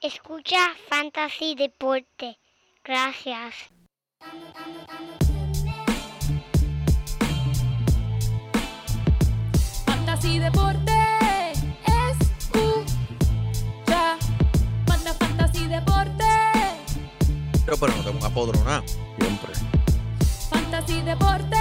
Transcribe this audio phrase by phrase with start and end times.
[0.00, 0.58] Escucha
[0.88, 2.38] Fantasy Deporte.
[2.84, 3.52] Gracias.
[9.86, 10.92] Fantasy Deporte.
[12.12, 14.16] Escucha.
[14.86, 16.24] Manda Fantasy Deporte.
[17.64, 18.84] Pero, pero no tengo un apodronado.
[19.18, 19.52] Siempre.
[20.48, 21.56] Fantasy Deporte.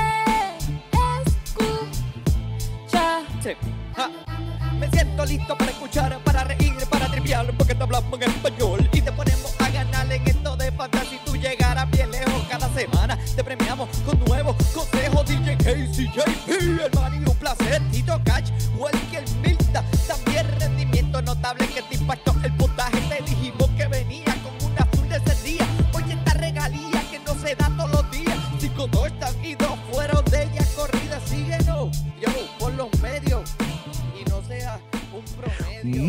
[2.85, 3.23] Escucha.
[3.41, 3.53] Sí.
[3.95, 4.36] Ja.
[4.79, 9.01] Me siento listo para escuchar, para reír, para triviar, porque te hablamos en español y
[9.01, 11.19] te ponemos a ganar en esto de fantasy.
[11.25, 13.17] Tú llegarás bien lejos cada semana.
[13.35, 15.25] Te premiamos con nuevos consejos.
[15.25, 17.81] DJ Casey, JP, hermano, y un placer.
[17.91, 19.06] Tito Catch, Walker Milta.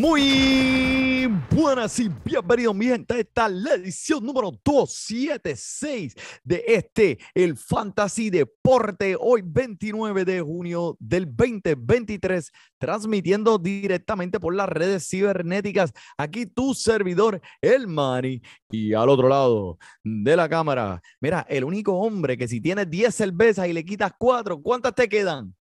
[0.09, 3.21] Muy buenas y bienvenidos, mi gente.
[3.21, 10.97] Esta es la edición número 276 de este, el Fantasy Deporte, hoy 29 de junio
[10.99, 15.93] del 2023, transmitiendo directamente por las redes cibernéticas.
[16.17, 18.41] Aquí tu servidor, el Mani,
[18.71, 23.15] y al otro lado de la cámara, mira, el único hombre que si tienes 10
[23.15, 25.55] cervezas y le quitas 4, ¿cuántas te quedan?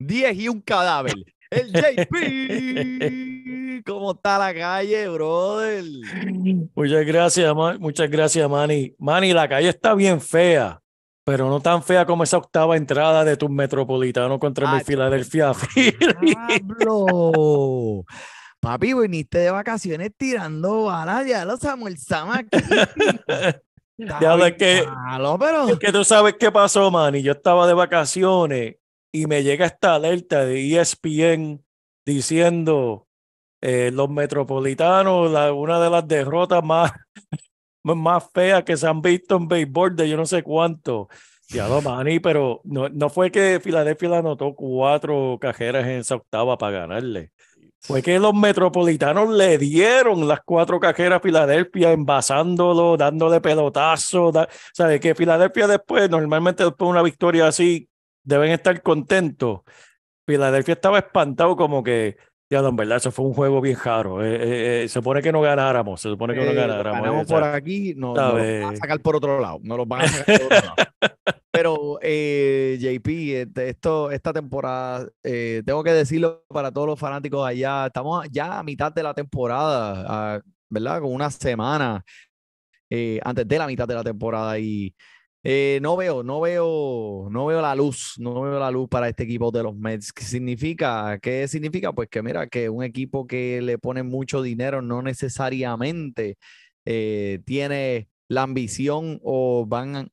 [0.00, 1.14] 10 y un cadáver.
[1.50, 3.82] El JP.
[3.86, 5.84] ¿Cómo está la calle, brother?
[6.74, 8.94] Muchas gracias, muchas gracias, Manny.
[8.98, 10.80] Manny, la calle está bien fea,
[11.24, 15.52] pero no tan fea como esa octava entrada de tu metropolitano contra mi Ah, Philadelphia
[15.54, 15.94] Phillies.
[16.20, 18.04] ¡Diablo!
[18.60, 22.58] Papi, viniste de vacaciones tirando balas, ya los almorzamos aquí.
[22.58, 23.60] Está
[24.20, 27.22] Diablo, es que- malo, pero Es que tú sabes qué pasó, Manny.
[27.22, 28.76] Yo estaba de vacaciones
[29.12, 31.64] y me llega esta alerta de ESPN
[32.06, 33.06] diciendo
[33.60, 36.92] eh, los metropolitanos, una de las derrotas más,
[37.84, 41.08] más feas que se han visto en béisbol de yo no sé cuánto.
[41.48, 46.56] Ya lo, Manny, pero no, no fue que Filadelfia anotó cuatro cajeras en esa octava
[46.56, 47.32] para ganarle.
[47.80, 54.30] Fue que los metropolitanos le dieron las cuatro cajeras a Filadelfia, envasándolo, dándole pelotazo.
[54.30, 55.00] da- ¿Sabe?
[55.00, 57.88] Que Filadelfia después, normalmente después de una victoria así,
[58.30, 59.60] deben estar contentos.
[60.26, 62.16] Filadelfia estaba espantado como que,
[62.50, 64.24] ya, en verdad, eso fue un juego bien raro.
[64.24, 67.00] eh, eh, eh, se supone que no ganáramos, se supone que no eh, ganáramos.
[67.02, 70.02] ganamos por aquí, no, no los van a sacar por otro lado, no los van
[70.02, 70.74] a sacar por otro lado.
[71.52, 73.08] Pero, eh, JP,
[73.42, 78.60] este, esto, esta temporada, eh, tengo que decirlo para todos los fanáticos allá, estamos ya
[78.60, 81.00] a mitad de la temporada, ¿verdad?
[81.00, 82.04] Con una semana
[82.88, 84.94] eh, antes de la mitad de la temporada y
[85.42, 89.22] eh, no veo, no veo, no veo la luz, no veo la luz para este
[89.22, 90.12] equipo de los Mets.
[90.12, 91.18] ¿Qué significa?
[91.20, 91.92] ¿Qué significa?
[91.92, 96.36] Pues que mira, que un equipo que le pone mucho dinero no necesariamente
[96.84, 100.10] eh, tiene la ambición o van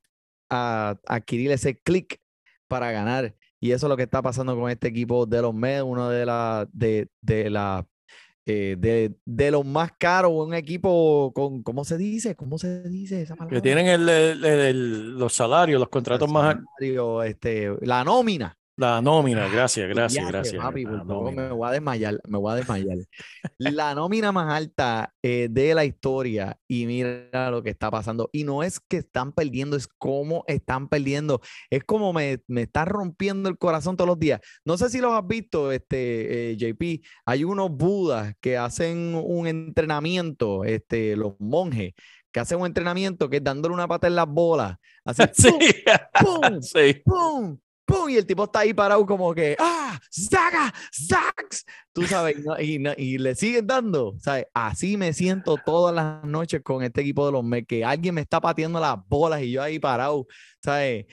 [0.50, 2.20] a adquirir ese clic
[2.68, 3.36] para ganar.
[3.59, 6.26] Y eso es lo que está pasando con este equipo de los Mets, uno de
[6.26, 7.86] la, de, de la,
[8.50, 12.35] eh, de, de los más caros, un equipo con, ¿cómo se dice?
[12.35, 13.58] ¿Cómo se dice esa palabra?
[13.58, 18.58] Que tienen el- el- el- los salarios, los contratos más, al- salario, este, la nómina.
[18.78, 20.64] La nómina, gracias, gracias, Viaje, gracias.
[20.64, 22.98] papi, me voy a desmayar, me voy a desmayar.
[23.58, 28.30] La nómina más alta eh, de la historia y mira lo que está pasando.
[28.32, 31.42] Y no es que están perdiendo, es cómo están perdiendo.
[31.72, 34.42] Es como me, me está rompiendo el corazón todos los días.
[34.64, 37.04] No sé si los has visto, este, eh, JP.
[37.26, 41.94] Hay unos budas que hacen un entrenamiento, este, los monjes,
[42.32, 44.78] que hacen un entrenamiento que es dándole una pata en las bolas.
[45.04, 45.52] Así, Sí,
[46.14, 46.62] ¡pum!
[46.62, 47.02] sí.
[47.04, 47.58] ¡pum!
[47.88, 48.09] ¡Pum!
[48.09, 49.98] Y el tipo está ahí parado como que, ¡ah!
[50.12, 50.72] ¡Saca!
[50.92, 51.66] ¡Sax!
[51.94, 54.46] Tú sabes, y, no- y le siguen dando, ¿sabes?
[54.53, 58.22] Así me siento todas las noches con este equipo de los Mets, que alguien me
[58.22, 60.28] está pateando las bolas y yo ahí parado,
[60.62, 61.06] ¿sabes?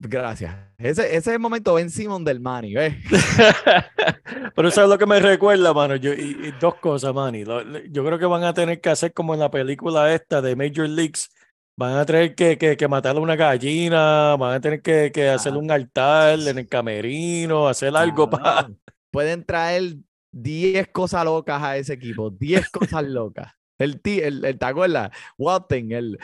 [0.00, 0.54] Gracias.
[0.76, 2.94] Ese, ese es el momento Ben Simon del Manny, ¿ves?
[4.54, 5.96] Pero eso es lo que me recuerda, mano.
[5.96, 7.44] Yo, y, y dos cosas, Manny.
[7.90, 10.88] Yo creo que van a tener que hacer como en la película esta de Major
[10.88, 11.30] Leagues.
[11.76, 15.28] Van a tener que, que, que matar a una gallina, van a tener que, que
[15.28, 15.58] hacer Ah.
[15.58, 18.70] un altar en el camerino, hacer algo para...
[19.10, 19.96] Pueden traer
[20.32, 23.52] 10 cosas locas a ese equipo, 10 cosas locas.
[23.78, 25.10] El, el, el, ¿te acuerdas?
[25.36, 26.18] El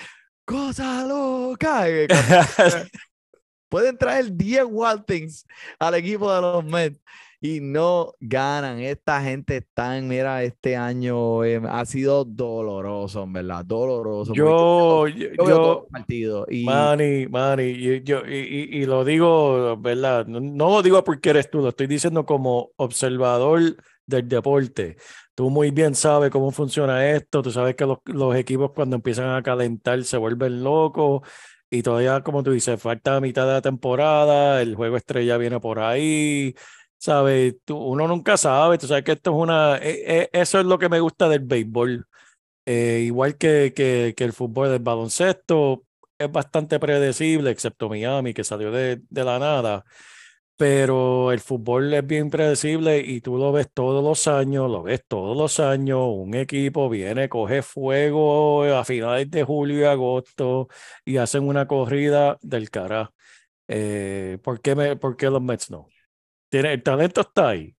[0.45, 1.89] cosa loca.
[1.89, 2.07] eh,
[3.69, 5.47] Pueden traer 10 Waltons
[5.79, 7.01] al equipo de los Mets
[7.41, 8.81] y no ganan.
[8.81, 14.35] Esta gente está en, mira, este año eh, ha sido doloroso, en verdad, doloroso.
[14.35, 19.77] Yo, yo, yo, yo- los partidos y Manny, Manny, yo, y, y- y lo digo,
[19.79, 20.27] ¿verdad?
[20.27, 23.61] No, no lo digo porque eres tú, lo estoy diciendo como observador
[24.07, 24.97] del deporte.
[25.35, 29.31] Tú muy bien sabes cómo funciona esto, tú sabes que los, los equipos cuando empiezan
[29.35, 31.23] a calentar se vuelven locos
[31.71, 35.79] y todavía, como tú dices, falta mitad de la temporada, el juego estrella viene por
[35.79, 36.55] ahí,
[37.01, 37.57] ¿sabes?
[37.67, 40.79] Tú, uno nunca sabe, tú sabes que esto es una, e- e- eso es lo
[40.81, 42.07] que me gusta del béisbol.
[42.67, 45.85] Eh, igual que, que, que el fútbol del baloncesto,
[46.19, 49.85] es bastante predecible, excepto Miami, que salió de, de la nada.
[50.57, 55.03] Pero el fútbol es bien predecible y tú lo ves todos los años, lo ves
[55.09, 56.01] todos los años.
[56.13, 60.69] Un equipo viene, coge fuego a finales de julio y agosto
[61.05, 63.11] y hacen una corrida del cara.
[63.69, 65.89] Eh, ¿por qué, me- por qué los Mets no?
[66.51, 67.75] Tiene, el talento está ahí.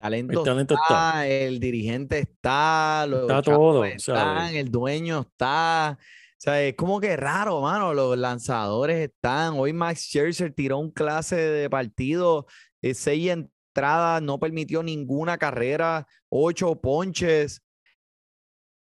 [0.00, 1.24] Talento, El talento está.
[1.24, 4.54] está, el dirigente está, los Está todo, están, ¿sabes?
[4.54, 5.98] el dueño está.
[6.00, 7.92] O sea, es como que raro, mano.
[7.92, 9.54] Los lanzadores están.
[9.58, 12.46] Hoy Max Scherzer tiró un clase de partido,
[12.80, 17.60] eh, seis entradas, no permitió ninguna carrera, ocho ponches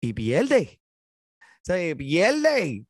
[0.02, 0.80] y pierde.
[1.40, 2.84] O sea, pierde.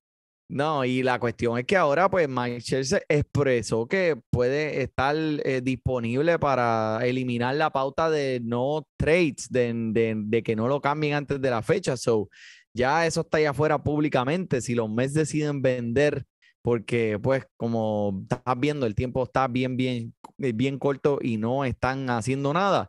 [0.49, 5.61] No, y la cuestión es que ahora, pues, Mike Scherzer expresó que puede estar eh,
[5.61, 11.15] disponible para eliminar la pauta de no trades, de, de- de que no lo cambien
[11.15, 11.97] antes de la fecha.
[11.97, 12.29] So,
[12.73, 14.61] ya eso está allá afuera públicamente.
[14.61, 16.25] Si los Mets deciden vender,
[16.63, 22.09] porque, pues, como estás viendo, el tiempo está bien, bien, bien corto y no están
[22.09, 22.89] haciendo nada.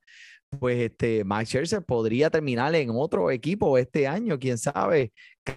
[0.59, 5.11] Pues este, Max Scherzer podría terminar en otro equipo este año, quién sabe.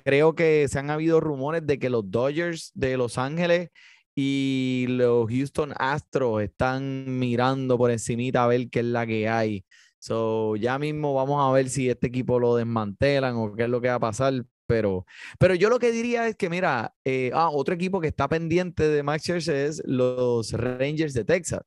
[0.04, 3.70] Creo que se han habido rumores de que los Dodgers de Los Ángeles
[4.16, 9.64] y los Houston Astros están mirando por encimita a ver qué es la que hay.
[9.98, 13.81] So, ya mismo vamos a ver si este equipo lo desmantelan o qué es lo
[13.81, 14.44] que va a pasar.
[14.66, 15.04] Pero,
[15.38, 18.88] pero yo lo que diría es que, mira, eh, ah, otro equipo que está pendiente
[18.88, 21.62] de Max Scherzer es los Rangers de Texas.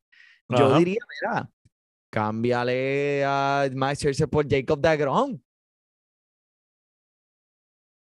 [0.49, 0.79] Yo Ajá.
[0.79, 1.49] diría, mira,
[2.13, 5.39] cámbiale a Max Scherzer por Jacob DeGrom.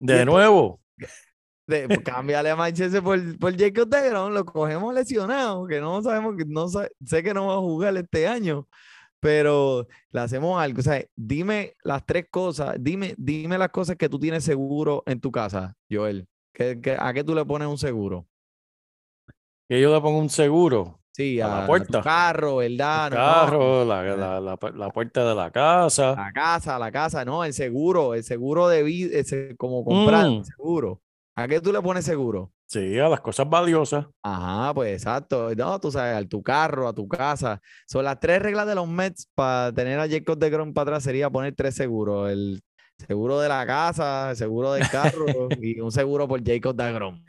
[0.00, 0.80] De nuevo,
[1.66, 6.34] De, pues, cámbiale a Manchester por, por Jacob DeGrom, lo cogemos lesionado, que no sabemos
[6.36, 8.68] que no sé que no va a jugar este año,
[9.20, 10.80] pero le hacemos algo.
[10.80, 15.20] O sea, dime las tres cosas, dime, dime las cosas que tú tienes seguro en
[15.20, 16.26] tu casa, Joel.
[16.52, 18.26] ¿Qué- qué- a qué tú le pones un seguro?
[19.66, 21.00] que yo le pongo un seguro.
[21.14, 23.06] Sí, A la a, tu carro, ¿verdad?
[23.12, 26.14] El Ah, No, carro, la, la, la, la puerta de la casa.
[26.16, 29.18] La casa, la casa, no, el seguro, el seguro de vida,
[29.56, 30.32] como comprar Mm.
[30.38, 31.00] el seguro.
[31.36, 32.50] ¿A qué tú le pones seguro?
[32.66, 34.06] Sí, a las cosas valiosas.
[34.22, 35.54] Ajá, pues exacto.
[35.54, 37.60] No, tú sabes, a tu carro, a tu casa.
[37.86, 41.04] Son las tres reglas de los Mets para tener a Jacob de Grom para atrás
[41.04, 42.30] sería poner tres seguros.
[42.30, 42.60] El
[43.06, 45.26] seguro de la casa, el seguro del carro
[45.62, 47.22] y un seguro por Jacob de Grom.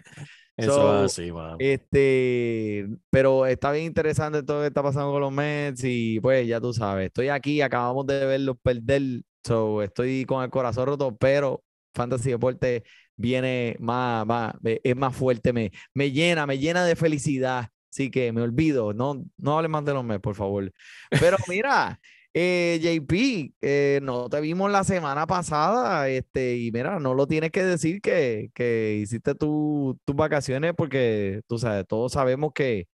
[0.58, 1.32] Eso So, así.
[1.60, 6.48] Este, pero está bien interesante todo lo que está pasando con los Mets y pues
[6.48, 11.16] ya tú sabes, estoy aquí, acabamos de verlos perder, so, estoy con el corazón roto,
[11.18, 11.64] pero
[11.94, 12.84] Fantasy Deporte
[13.18, 18.10] viene más, más, eh, es más fuerte, me, me llena, me llena de felicidad, así
[18.10, 20.72] que me olvido, no, no hables más de los Mets, por favor.
[21.10, 22.00] Pero mira,
[22.38, 27.52] eh, JP, eh, no te vimos la semana pasada, este, y mira, no lo tienes
[27.52, 32.88] que decir que, que hiciste tu- tus vacaciones porque tú sabes, todos sabemos que,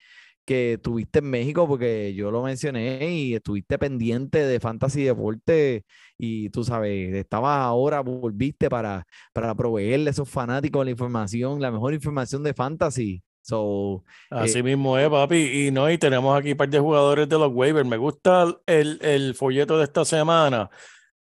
[0.46, 5.86] que estuviste en México porque yo lo mencioné y estuviste pendiente de Fantasy Deporte
[6.18, 11.72] y tú sabes, estabas ahora, volviste para, para proveerle a esos fanáticos la información, la
[11.72, 13.24] mejor información de Fantasy.
[13.42, 15.68] So, Así mismo es, papi.
[15.68, 17.88] Y no, y tenemos aquí un par de jugadores de los waivers.
[17.88, 20.70] Me gusta el, el folleto de esta semana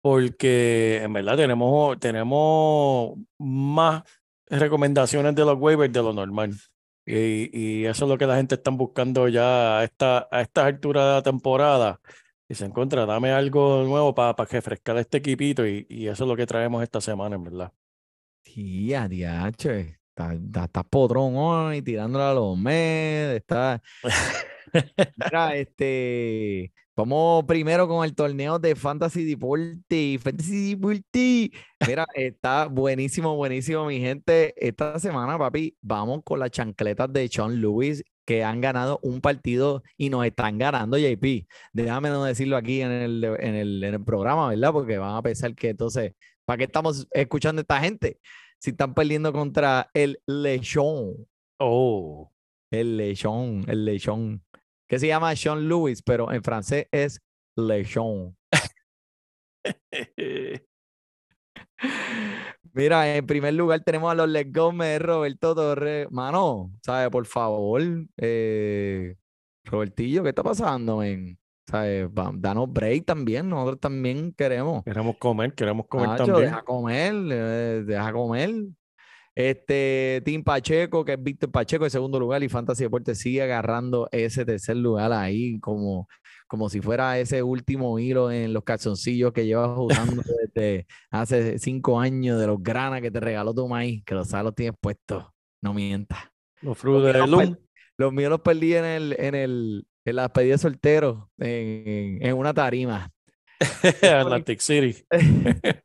[0.00, 4.04] porque en verdad tenemos, tenemos más
[4.48, 6.54] recomendaciones de los waivers de lo normal.
[7.04, 7.50] Y,
[7.82, 11.04] y eso es lo que la gente está buscando ya a, esta, a estas alturas
[11.06, 12.00] de la temporada.
[12.48, 16.36] Y se encuentra, dame algo nuevo para refrescar este equipito y, y eso es lo
[16.36, 17.72] que traemos esta semana, en verdad.
[18.42, 23.82] tía, diache, estás está, estás podrón hoy, tirándole a los Mets, está...
[25.16, 30.18] Mira, este, vamos primero con el torneo de Fantasy Deporte.
[30.18, 31.50] Fantasy Deporte.
[31.86, 34.54] Mira, está buenísimo, buenísimo, mi gente.
[34.56, 39.82] Esta semana, papi, vamos con las chancletas de Sean Lewis que han ganado un partido
[39.96, 41.46] y nos están ganando, JP.
[41.72, 44.72] Déjame no decirlo aquí en el, en el, en el programa, ¿verdad?
[44.72, 46.12] Porque van a pensar que entonces,
[46.44, 48.18] ¿para qué estamos escuchando a esta gente?
[48.60, 51.26] Si están perdiendo contra el Lechón.
[51.58, 52.30] Oh,
[52.70, 54.42] El lechón, el lechón.
[54.88, 57.20] Que se llama Sean Lewis, pero en francés es
[57.56, 58.36] lechón.
[62.72, 66.08] Mira, en primer lugar tenemos a los Let's de Roberto Torres.
[66.10, 67.10] Mano, ¿sabe?
[67.10, 67.82] Por favor,
[68.18, 69.16] eh,
[69.64, 71.38] Robertillo, ¿qué está pasando, men?
[71.66, 74.84] Danos break también, nosotros también queremos.
[74.84, 76.44] Queremos comer, queremos comer Nacho, también.
[76.44, 78.50] deja comer, eh, deja comer.
[79.34, 84.08] Este, Team Pacheco, que es Víctor Pacheco en segundo lugar, y Fantasy Deportes sigue agarrando
[84.10, 86.08] ese tercer lugar ahí, como,
[86.46, 90.22] como si fuera ese último hilo en los calzoncillos que llevas usando
[90.54, 94.54] desde hace cinco años de los granas que te regaló tu maíz, que los los
[94.54, 95.26] tienes puestos.
[95.60, 96.18] No mientas.
[96.62, 97.56] Los frutos míos de los Loom.
[97.98, 102.54] Los míos los perdí en el, en el, en la de soltero, en, en una
[102.54, 103.10] tarima.
[104.02, 105.04] Atlantic City.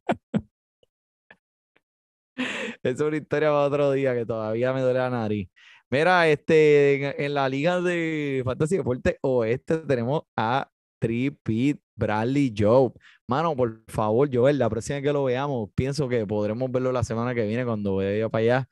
[2.84, 5.48] Es una historia para otro día que todavía me duele la nariz.
[5.92, 10.68] Mira, este, en, en la liga de Fantasy Deporte Oeste tenemos a
[11.00, 12.92] Tripit Bradley Joe.
[13.28, 17.04] Mano, por favor, Joel, la próxima vez que lo veamos, pienso que podremos verlo la
[17.04, 18.70] semana que viene cuando vaya para allá.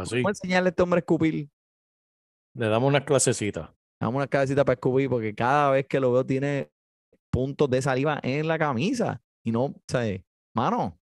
[0.00, 0.16] Así.
[0.16, 1.48] Vamos a enseñarle a este hombre a escupir.
[2.54, 3.70] Le damos unas clasecitas.
[4.00, 6.70] Damos una cabecita para escupir porque cada vez que lo veo tiene
[7.30, 9.22] puntos de saliva en la camisa.
[9.44, 10.22] Y no, ¿sabes?
[10.54, 10.98] Mano,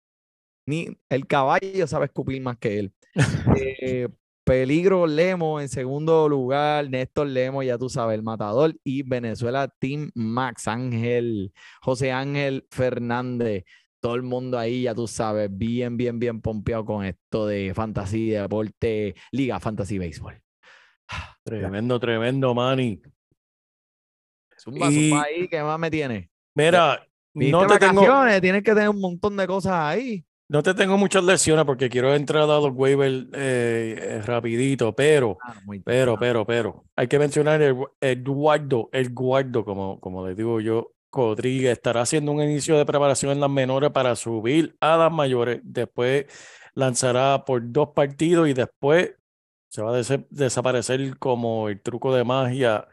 [0.67, 2.93] ni el caballo sabe escupir más que él.
[3.81, 4.09] Eh,
[4.45, 8.75] Peligro Lemo en segundo lugar, Néstor Lemo, ya tú sabes, el matador.
[8.83, 11.52] Y Venezuela Team Max Ángel,
[11.83, 13.64] José Ángel Fernández.
[14.00, 18.43] Todo el mundo ahí, ya tú sabes, bien, bien, bien pompeado con esto de fantasía,
[18.43, 20.48] deporte, Liga Fantasy Béisbol.
[21.44, 23.00] Tremendo, tremendo, Manny.
[24.58, 26.30] Zumba, Y- zumba ahí, ¿qué más me tiene?
[26.54, 28.02] Mira, no te, tengo,
[28.40, 30.24] tienes que tener un montón de cosas ahí.
[30.48, 35.38] no te tengo muchas lecciones porque quiero entrar a los waivers eh, eh, rapidito, pero,
[35.42, 40.60] Ah, pero, pero, pero, hay que mencionar el Eduardo, el guardo, como, como le digo
[40.60, 45.12] yo, Rodríguez estará haciendo un inicio de preparación en las menores para subir a las
[45.12, 45.60] mayores.
[45.64, 46.26] Después
[46.74, 49.14] lanzará por dos partidos y después
[49.68, 52.88] se va a dese- desaparecer como el truco de magia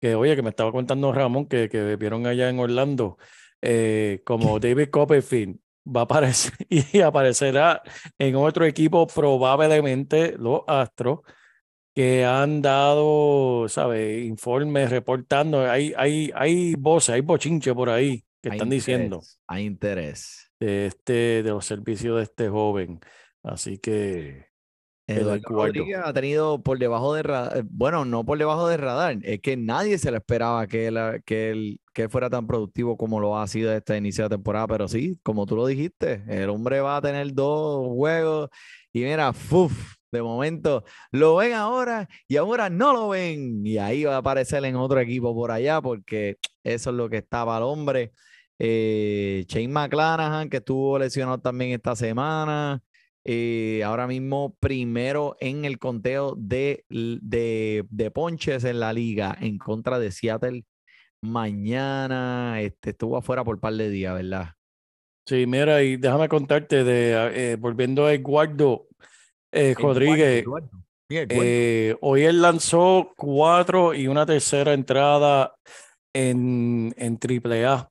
[0.00, 3.18] que, oye, que me estaba contando Ramón, que, que vieron allá en Orlando,
[3.62, 7.82] eh, como David Copperfield va a aparecer y aparecerá
[8.18, 11.20] en otro equipo, probablemente los Astros,
[11.94, 14.24] que han dado, ¿sabes?
[14.26, 15.60] Informes reportando.
[15.70, 20.52] Hay, hay, hay voces, hay bochinche por ahí que Hay están diciendo interés, Hay interés.
[20.58, 23.00] de, este, de los servicios de este joven.
[23.42, 24.46] Así que
[25.06, 25.42] Eduardo.
[25.48, 29.56] Rodríguez ha tenido por debajo de radar, bueno, no por debajo de radar, es que
[29.56, 33.38] nadie se le esperaba que él, que él, que él fuera tan productivo como lo
[33.38, 36.96] ha sido este inicio de temporada, pero sí, como tú lo dijiste, el hombre va
[36.96, 38.48] a tener dos juegos
[38.92, 39.94] y mira, ¡fuf!
[40.14, 44.64] de momento lo ven ahora y ahora no lo ven y ahí va a aparecer
[44.64, 48.12] en otro equipo por allá porque eso es lo que estaba el hombre.
[48.58, 52.80] Eh, Shane McClanahan, que estuvo lesionado también esta semana.
[53.24, 59.58] Eh, ahora mismo primero en el conteo de, de, de ponches en la liga en
[59.58, 60.64] contra de Seattle.
[61.22, 64.50] Mañana este, estuvo afuera por un par de días, ¿verdad?
[65.26, 68.88] Sí, mira, y déjame contarte de, ah, eh, volviendo a Eduardo
[69.50, 70.70] eh, Rodríguez, Eduardo.
[71.08, 71.42] Sí, Eduardo.
[71.44, 75.54] eh, hoy él lanzó cuatro y una tercera entrada
[76.14, 77.88] en, en AAA.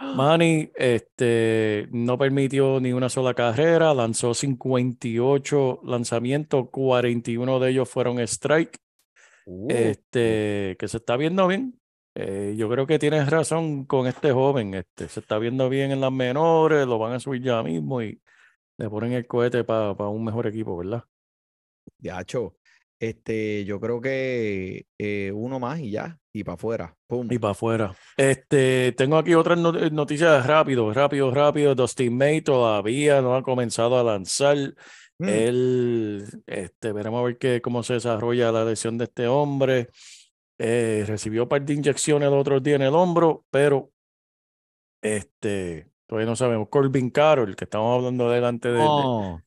[0.00, 8.18] Manny este, no permitió ni una sola carrera, lanzó 58 lanzamientos, 41 de ellos fueron
[8.20, 8.78] strike,
[9.46, 11.78] Uh, este, que se está viendo bien.
[12.14, 16.00] Eh, yo creo que tienes razón con este joven, este, se está viendo bien en
[16.00, 18.20] las menores, lo van a subir ya mismo y
[18.78, 21.04] le ponen el cohete para un mejor equipo, ¿verdad?
[21.98, 22.54] Yacho,
[23.08, 26.96] este, yo creo que eh, uno más y ya, y para afuera.
[27.30, 27.94] Y para afuera.
[28.16, 31.74] Este, tengo aquí otras eh, noticias rápido, rápido, rápido.
[31.74, 34.56] Dustin May todavía no ha comenzado a lanzar.
[35.18, 35.28] Mm.
[35.28, 39.90] Él, este, veremos a ver qué, cómo se desarrolla la lesión de este hombre.
[40.58, 43.90] Eh, recibió un par de inyecciones el otro día en el hombro, pero
[45.02, 46.68] este, todavía no sabemos.
[46.68, 49.43] Corbin Carroll, que estamos hablando delante de, No.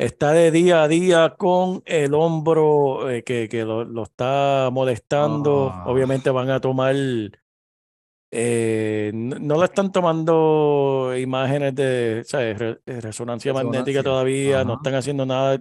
[0.00, 5.70] Está de día a día con el hombro eh, que, que lo, lo está molestando.
[5.72, 5.84] Ah.
[5.86, 6.94] Obviamente van a tomar,
[8.32, 12.58] eh, no, no le están tomando imágenes de ¿sabes?
[12.58, 15.60] Re- eh, resonancia magnética todavía, no están haciendo nada.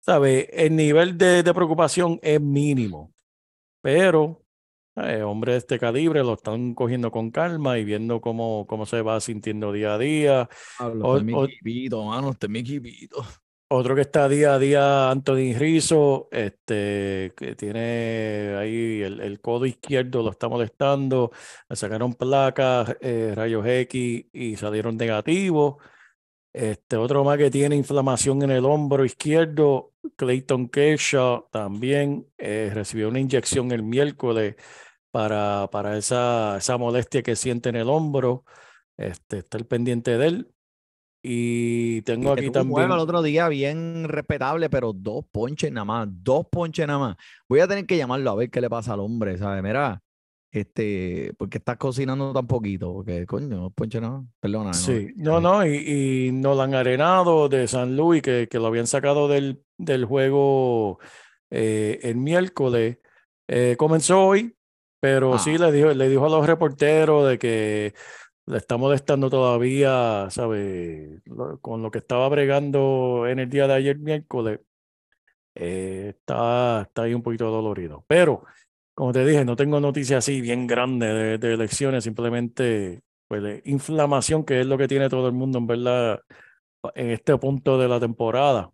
[0.00, 0.48] ¿Sabe?
[0.52, 3.12] El nivel de, de preocupación es mínimo,
[3.82, 4.42] pero
[4.96, 9.02] eh, hombre de este calibre lo están cogiendo con calma y viendo cómo, cómo se
[9.02, 10.48] va sintiendo día a día.
[10.78, 13.24] Pablo, O- este es mi o- mano, este es mi equipito.
[13.68, 20.22] Otro que está día a día, Anthony Rizzo, este, que tiene ahí el, codo izquierdo,
[20.22, 21.32] lo está molestando.
[21.68, 25.76] Le sacaron placas, eh, rayos X y salieron negativos.
[26.52, 33.08] Este, otro más que tiene inflamación en el hombro izquierdo, Clayton Kershaw, también eh, recibió
[33.08, 34.56] una inyección el miércoles
[35.10, 38.44] para, para esa, esa molestia que siente en el hombro.
[38.96, 40.55] Este, estar pendiente de él.
[41.28, 42.98] Y tengo Que aquí tuvo un juego también.
[42.98, 47.16] el otro día bien respetable, pero dos ponches nada más, dos ponches nada más.
[47.48, 49.62] Voy a tener que llamarlo a ver qué le pasa al hombre, ¿sabes?
[49.62, 50.00] Mira,
[50.52, 54.26] este, porque estás cocinando tan poquito, porque coño, dos ponches nada más.
[54.40, 54.72] Perdona.
[54.72, 59.26] Sí, no, no, y, y Nolan Arenado de San Luis, que, que lo habían sacado
[59.28, 60.98] del, del juego
[61.50, 62.98] eh, el miércoles,
[63.48, 64.54] eh, comenzó hoy,
[65.00, 65.66] pero sí Ah.
[65.66, 67.94] le dijo, le dijo a los reporteros de que
[68.46, 71.20] le está molestando todavía, ¿sabe?
[71.26, 74.60] Lo- Con lo que estaba bregando en el día de ayer, miércoles,
[75.54, 78.04] eh, está, está ahí un poquito dolorido.
[78.08, 78.44] Pero,
[78.94, 84.60] como te dije, no tengo noticias así bien grandes de, elecciones, simplemente pues, inflamación, que
[84.60, 86.20] es lo que tiene todo el mundo, en verdad,
[86.94, 88.70] en este punto de la temporada.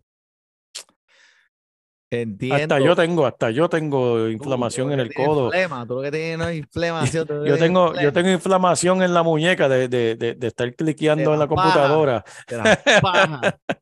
[2.21, 2.55] Entiendo.
[2.55, 5.49] Hasta yo tengo, hasta yo tengo inflamación tú en el codo.
[5.49, 7.27] Flema, tú lo que tienes no es inflamación.
[7.27, 11.33] tú Yo tengo, yo tengo inflamación en la muñeca de, de, de, de estar cliqueando
[11.33, 11.63] en la paja.
[11.63, 12.23] computadora.
[12.45, 13.59] Te la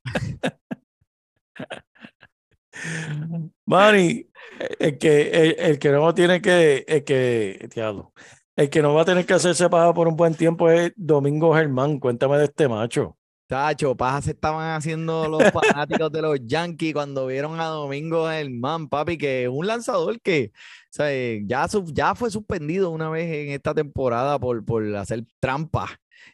[4.80, 8.14] el que, el, el que no tiene que, el que, diablo,
[8.56, 11.54] el que no va a tener que hacerse paja por un buen tiempo es Domingo
[11.54, 12.00] Germán.
[12.00, 13.18] Cuéntame de este macho.
[13.52, 18.88] Tacho, paja se estaban haciendo los fanáticos de los Yankees cuando vieron a Domingo Germán,
[18.88, 20.54] papi, que un lanzador que
[20.98, 25.90] o eh, ya, ya fue suspendido una vez en esta temporada por, por hacer trampa.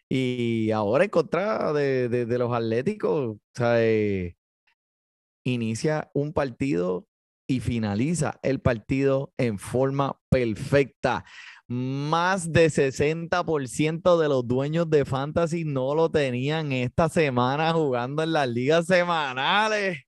[0.07, 3.39] Y ahora en contra de, de- los Atléticos, o
[3.79, 4.35] eh,
[5.43, 7.07] inicia un partido
[7.47, 11.25] y finaliza el partido en forma perfecta.
[11.69, 18.31] Más de 60% de los dueños de Fantasy no lo tenían esta semana jugando en
[18.33, 19.99] las ligas semanales.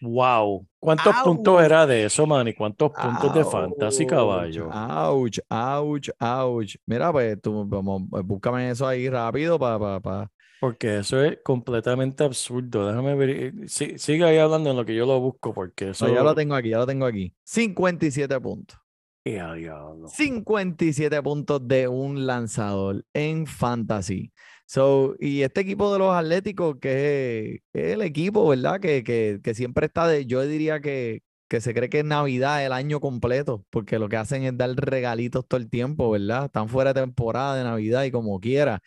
[0.00, 0.66] Wow.
[0.80, 2.54] ¿Cuántos puntos era de eso, Manny?
[2.54, 4.68] ¿Cuántos puntos de fantasy, caballo?
[4.72, 6.74] Ouch, ouch, ouch.
[6.86, 9.78] Mira, pues tú, vamos, búscame eso ahí rápido para...
[9.78, 10.30] Pa, pa.
[10.60, 12.86] Porque eso es completamente absurdo.
[12.88, 13.30] Déjame ver.
[13.30, 16.06] eh, sí- sigue ahí hablando en lo que yo lo busco, porque eso.
[16.06, 17.34] No, ya lo tengo aquí, ya lo tengo aquí.
[17.44, 18.78] 57 puntos.
[19.24, 20.08] ¡Eh, a diablo!
[20.08, 24.32] 57 puntos de un lanzador en fantasy.
[24.66, 28.80] So, y este equipo de los Atléticos, que es, que es el equipo, ¿verdad?
[28.80, 32.64] Que, que, que siempre está de, yo diría que, que se cree que es Navidad
[32.64, 36.46] el año completo, porque lo que hacen es dar regalitos todo el tiempo, ¿verdad?
[36.46, 38.80] Están fuera de temporada de Navidad y como quiera.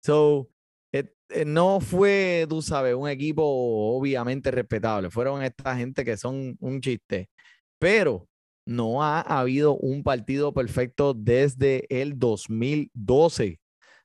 [0.00, 0.48] So,
[0.92, 5.10] eh, eh, no fue, tú sabes, un equipo obviamente respetable.
[5.10, 7.30] Fueron esta gente que son un chiste.
[7.78, 8.28] Pero
[8.64, 13.58] no ha habido un partido perfecto desde el 2012.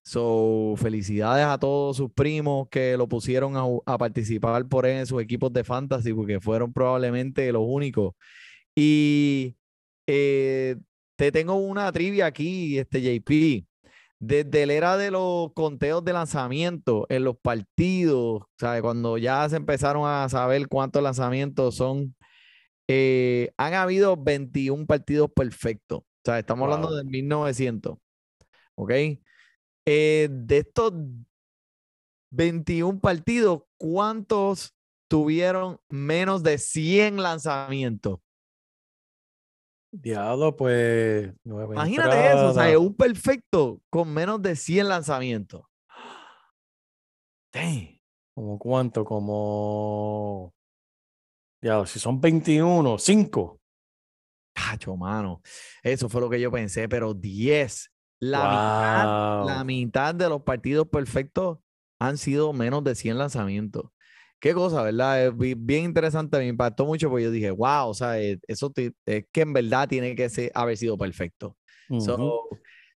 [0.04, 5.22] So, felicidades a todos sus primos que lo pusieron a, participar por él en sus
[5.22, 8.14] equipos de fantasy, porque fueron probablemente los únicos.
[8.74, 9.58] Y
[10.08, 10.78] eh,
[11.18, 13.66] te tengo una trivia aquí, este JP.
[14.20, 18.44] Desde la era de los conteos de lanzamiento en los partidos.
[18.58, 22.16] Cuando ya se empezaron a saber cuántos lanzamientos son
[22.88, 26.00] eh, han habido 21 partidos perfectos.
[26.00, 26.98] O sea, estamos hablando Wow.
[26.98, 27.98] de 1900.
[28.76, 28.92] ¿Ok?
[29.86, 30.94] Eh, de estos
[32.32, 34.76] 21 partidos, ¿cuántos
[35.10, 38.20] tuvieron menos de 100 lanzamientos?
[39.92, 41.34] Diablo, pues.
[41.46, 45.62] Imagínate eso, o sea, un perfecto con menos de 100 lanzamientos.
[47.54, 47.98] Dang.
[48.36, 49.06] ¿Como cuánto?
[49.06, 50.54] Como.
[51.62, 53.60] Ya, si son 21, 5.
[54.54, 55.42] Cacho, mano.
[55.84, 57.92] Eso fue lo que yo pensé, pero 10.
[58.20, 59.66] La mitad, la Wow.
[59.66, 61.60] mitad de los partidos perfectos
[62.00, 63.92] han sido menos de 100 lanzamientos.
[64.40, 65.28] Qué cosa, ¿verdad?
[65.28, 68.72] Es bi- bien interesante, me impactó mucho porque yo dije, wow, o sea, eh, eso
[68.72, 71.58] ti- es que en verdad tiene que ser, haber sido perfecto.
[71.90, 72.02] Ujú.
[72.02, 72.50] So,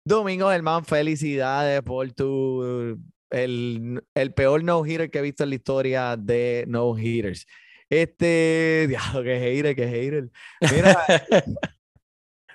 [0.04, 2.98] Domingo Germán, felicidades por tu
[3.30, 7.46] el, el peor no-hitter que he visto en la historia de no-hitters.
[7.90, 10.30] Este, diablo, que hater, que hater.
[10.72, 10.98] Mira,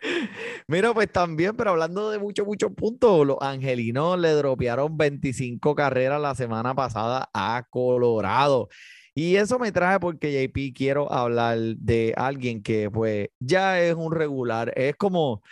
[0.69, 6.21] mira, pues también, pero hablando de muchos, muchos puntos, los angelinos le dropearon 25 carreras
[6.21, 8.69] la semana pasada a Colorado.
[9.15, 14.13] Y eso me trae porque, JP, quiero hablar de alguien que, pues, ya es un
[14.13, 14.73] regular.
[14.77, 15.43] Es como,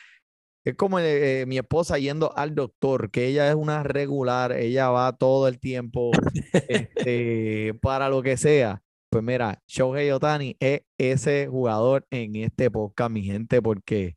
[0.64, 5.16] es como eh, mi esposa yendo al doctor, que ella es una regular, ella va
[5.16, 6.10] todo el tiempo
[6.68, 8.82] este, para lo que sea.
[9.12, 14.16] Pues mira, Shohei Otani es ese jugador en este podcast, mi gente, porque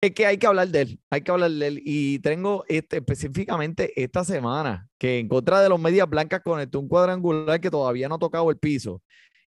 [0.00, 1.82] es que hay que hablar de él, hay que hablar de él.
[1.84, 6.86] Y tengo este, específicamente esta semana, que en contra de los medias blancas conectó un
[6.86, 9.02] cuadrangular que todavía no ha tocado el piso.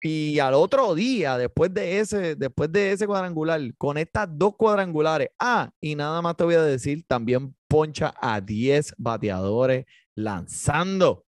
[0.02, 5.30] Y al otro día, después de ese, después de ese cuadrangular, con estas dos cuadrangulares,
[5.40, 11.24] ah, y nada más te voy a decir, también poncha a 10 bateadores lanzando.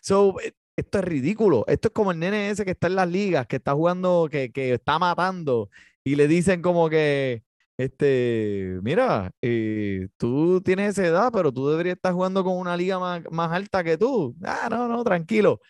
[0.00, 1.64] So, eh, esto es ridículo.
[1.66, 4.50] Esto es como el nene ese que está en las ligas, que está jugando, que,
[4.52, 5.70] que está matando,
[6.04, 7.42] y le dicen como que,
[7.76, 12.98] este, mira, eh, tú tienes esa edad, pero tú deberías estar jugando con una liga
[12.98, 14.34] más, más alta que tú.
[14.42, 15.60] Ah, no, no, tranquilo.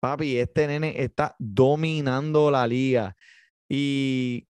[0.00, 3.16] Papi, este nene está dominando la liga.
[3.68, 4.46] Y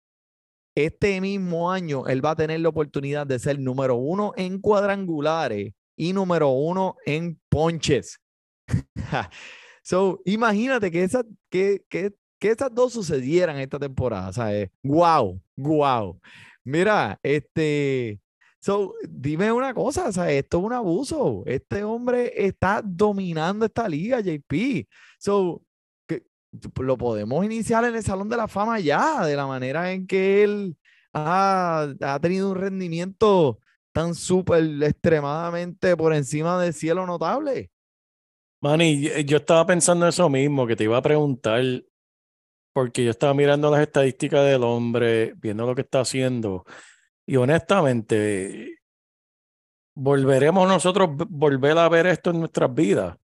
[0.76, 5.74] este mismo año él va a tener la oportunidad de ser número uno en cuadrangulares
[5.98, 8.20] y número uno en ponches.
[9.82, 14.34] so, imagínate que, esa, que, que, que estas dos sucedieran esta temporada.
[14.34, 14.70] ¿sabes?
[14.84, 16.20] Wow, wow.
[16.64, 18.20] Mira, este,
[18.60, 21.44] so, dime una cosa, sea, esto es un abuso.
[21.46, 24.88] Este hombre está dominando esta liga, JP.
[25.20, 25.64] So,
[26.08, 26.24] que
[26.80, 30.44] lo podemos iniciar en el Salón de la Fama ya, de la manera en que
[30.44, 30.78] él
[31.14, 33.60] ha, ha tenido un rendimiento
[33.92, 37.71] tan súper extremadamente por encima del cielo notable.
[38.62, 41.64] Manny, yo- yo estaba pensando eso mismo, que te iba a preguntar,
[42.74, 46.66] porque yo estaba mirando las estadísticas del hombre, viendo lo que está haciendo,
[47.28, 48.80] y honestamente,
[49.96, 53.18] ¿volveremos nosotros volver a ver esto en nuestras vidas?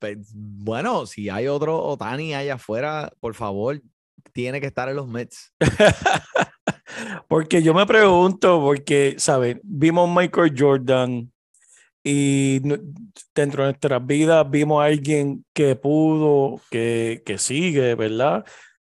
[0.00, 3.80] Pe- Bueno, si hay otro Otani allá afuera, por favor,
[4.32, 5.52] tiene que estar en los Mets.
[7.28, 9.58] Porque yo me pregunto, porque, ¿sabes?
[9.62, 11.32] Vimos Michael Jordan
[12.08, 12.60] y
[13.34, 18.44] dentro de nuestras vidas vimos a alguien que pudo, que, que sigue, ¿verdad?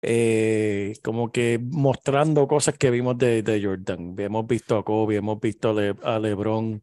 [0.01, 4.15] Eh, como que mostrando cosas que vimos de, de Jordan.
[4.17, 6.81] Hemos visto a Kobe, hemos visto a, Le- a LeBron,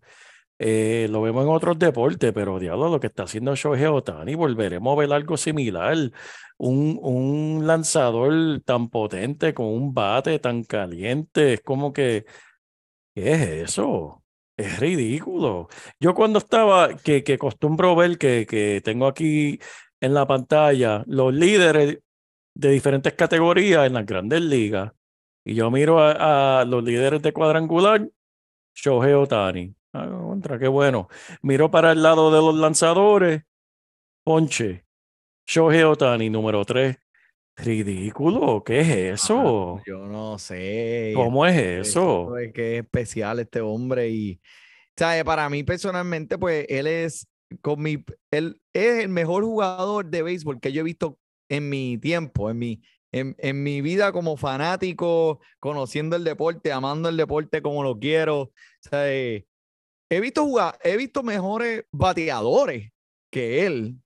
[0.59, 4.93] eh, lo vemos en otros deportes, pero diablo, lo que está haciendo Shohei Ohtani, volveremos
[4.97, 5.97] a ver algo similar.
[6.59, 12.25] Un, un lanzador tan potente con un bate tan caliente, es como que,
[13.15, 14.23] ¿qué es eso?
[14.59, 15.69] Es ridículo.
[16.01, 19.61] Yo cuando estaba, que, que acostumbro ver que, que tengo aquí
[20.01, 22.01] en la pantalla los líderes
[22.55, 24.93] de diferentes categorías en las grandes ligas,
[25.45, 28.09] y yo miro a, a los líderes de cuadrangular,
[28.75, 29.75] Shohei Ohtani.
[29.93, 31.09] Ah, contra, qué bueno.
[31.41, 33.45] Miro para el lado de los lanzadores,
[34.25, 34.85] Ponche,
[35.47, 36.97] Shohei Ohtani, número 3.
[37.59, 39.81] Ridículo, ¿qué es eso?
[39.85, 41.13] Yo no sé.
[41.15, 42.39] ¿Cómo es eso eso?
[42.39, 44.41] es que es especial este hombre y,
[44.97, 45.25] ¿sabes?
[45.25, 47.27] Para mí personalmente, pues él es,
[47.61, 51.19] con mi, él es el mejor jugador de béisbol que yo he visto
[51.49, 57.09] en mi tiempo, en mi, en, en mi vida como fanático, conociendo el deporte, amando
[57.09, 58.53] el deporte como lo quiero.
[58.81, 59.45] ¿sabes?
[60.11, 62.93] He visto jugar, he visto mejores bateadores
[63.31, 63.97] que él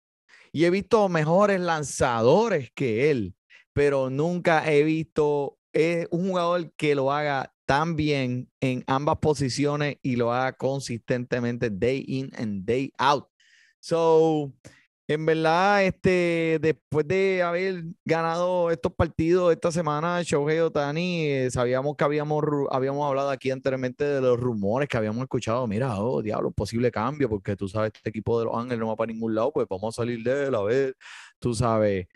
[0.52, 3.34] y he visto mejores lanzadores que él,
[3.72, 9.96] pero nunca he visto eh, un jugador que lo haga tan bien en ambas posiciones
[10.02, 13.28] y lo haga consistentemente day in and day out.
[13.80, 14.52] So,
[15.08, 21.96] en verdad, este, después de haber ganado estos partidos esta semana, Shohei Otani, eh, sabíamos
[21.96, 25.66] que habíamos, habíamos hablado aquí anteriormente de los rumores que habíamos escuchado.
[25.66, 28.96] Mira, oh, diablo, posible cambio, porque tú sabes, este equipo de Los Ángeles no va
[28.96, 30.96] para ningún lado, pues vamos a salir de él, a ver,
[31.38, 32.06] tú sabes.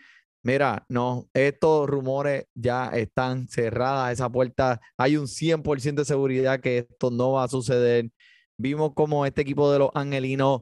[0.47, 6.77] Mira, no, estos rumores ya están cerradas, esa puerta, hay un 100% de seguridad que
[6.77, 8.09] esto no va a suceder.
[8.57, 10.61] Vimos como este equipo de los angelinos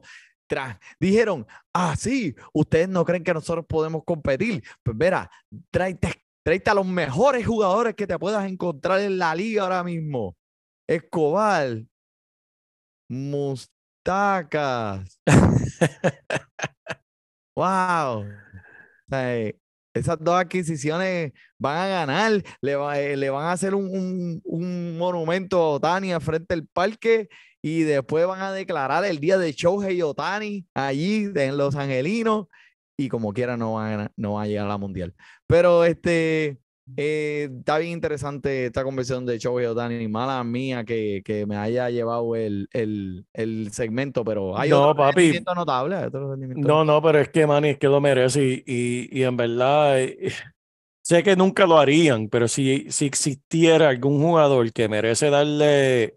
[0.98, 4.64] dijeron, ah, sí, ustedes no creen que nosotros podemos competir.
[4.82, 5.30] Pues mira,
[5.70, 10.36] tráete, tráete a los mejores jugadores que te puedas encontrar en la liga ahora mismo.
[10.88, 11.84] Escobar,
[13.08, 15.20] Mustacas.
[17.56, 18.24] wow.
[19.98, 24.42] Esas dos adquisiciones van a ganar, le, eh, van a hacer un,
[24.98, 27.28] monumento a Otani al frente del parque
[27.62, 32.46] y después van a declarar el día de Shohei Otani allí en Los Angelinos
[32.96, 35.14] y como quiera no van a, no llegar a la mundial.
[35.46, 36.58] Pero este
[36.96, 40.06] eh, está bien interesante esta conversación de Shohei Otani.
[40.08, 45.04] Mala mía que, que me haya llevado el, el, el segmento, pero hay No, otro
[45.04, 45.40] papi.
[45.54, 45.96] notable.
[45.96, 49.36] otro No, no, pero es que, Manny, es que lo merece y, y, y en
[49.36, 50.32] verdad eh,
[51.02, 56.16] sé que nunca lo harían, pero si, si existiera algún jugador que merece darle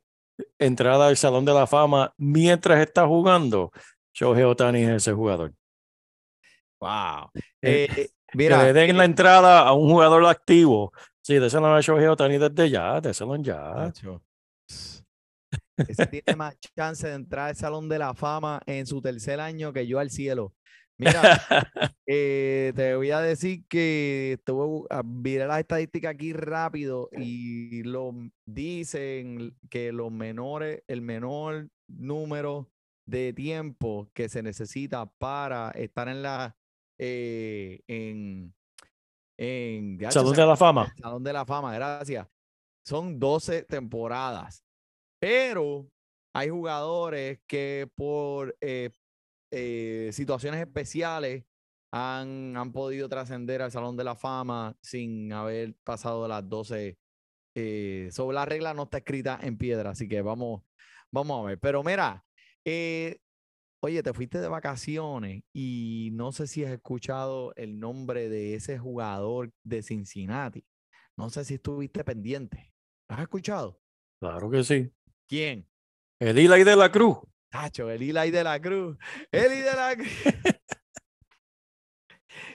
[0.57, 3.71] entrada al Salón de la Fama mientras está jugando,
[4.13, 5.53] Shohei Ohtani es ese jugador.
[6.79, 7.31] Wow.
[7.61, 10.93] Eh, Eh, que mira, le den la entrada a un jugador activo.
[11.21, 13.73] Sí, déselo a Shohei Ohtani desde ya, déselo ya.
[13.75, 14.23] Nacho,
[15.77, 19.71] Ese tiene más chance de entrar al Salón de la Fama en su tercer año
[19.73, 20.53] que yo al cielo.
[20.97, 21.21] Mira,
[22.07, 28.13] eh, te voy a decir que estuve, ah, miré las estadísticas aquí rápido y lo
[28.45, 32.69] dicen que los menores, el menor número
[33.05, 36.58] de tiempo que se necesita para estar en la
[36.99, 38.53] eh, en,
[39.37, 40.93] en ya, se de la Fama.
[41.01, 42.27] Salón de la Fama, gracias.
[42.85, 44.63] Son 12 temporadas.
[45.19, 45.89] Pero
[46.33, 48.91] hay jugadores que por eh,
[49.51, 51.45] eh, situaciones especiales
[51.91, 56.97] han, han podido trascender al Salón de la Fama sin haber pasado las 12.
[57.55, 60.61] eh, sobre la regla no está escrita en piedra, así que vamos,
[61.11, 61.59] vamos a ver.
[61.59, 62.23] Pero mira,
[62.65, 63.19] eh,
[63.81, 68.77] oye, te fuiste de vacaciones y no sé si has escuchado el nombre de ese
[68.77, 70.65] jugador de Cincinnati.
[71.17, 72.71] No sé si estuviste pendiente.
[73.09, 73.81] ¿Lo has escuchado?
[74.19, 74.91] Claro que sí.
[75.27, 75.67] ¿Quién?
[76.19, 77.17] El Eli de la Cruz.
[77.49, 78.97] Tacho, el Eli de la Cruz.
[79.31, 80.07] Eli de la Cruz.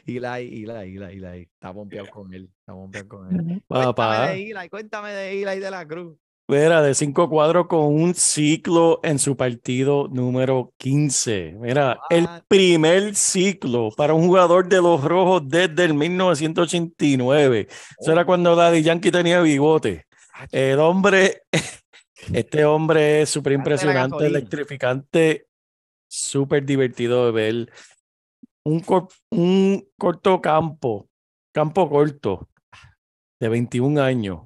[0.07, 1.43] Eli, Eli, Eli, Eli.
[1.43, 2.51] Está pompeado con él.
[2.61, 3.63] Está pompeado con él.
[3.67, 4.29] Cuéntame Papá.
[4.29, 6.19] de Eli, cuéntame de Eli de la Cruz.
[6.47, 11.57] Mira, de cinco cuadros con un ciclo en su partido número 15.
[11.59, 17.69] Mira, el primer ciclo para un jugador de los rojos desde el 1989.
[17.99, 20.05] Eso era Oh, cuando Daddy Yankee tenía bigote.
[20.53, 21.43] El hombre,
[22.35, 25.47] este hombre es súper impresionante, electrificante,
[26.07, 27.73] súper divertido de ver.
[28.65, 31.09] Un, cor- un corto campo,
[31.53, 32.49] campo corto,
[33.41, 34.41] de 21 años,